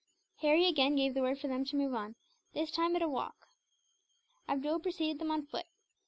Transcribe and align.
Harry 0.37 0.65
again 0.65 0.95
gave 0.95 1.13
the 1.13 1.21
word 1.21 1.37
for 1.39 1.47
them 1.47 1.63
to 1.63 1.75
move 1.75 1.93
on, 1.93 2.15
this 2.55 2.71
time 2.71 2.95
at 2.95 3.03
a 3.03 3.07
walk. 3.07 3.35
Abdool 4.49 4.79
preceded 4.79 5.19
them 5.19 5.29
on 5.29 5.45
foot. 5.45 5.67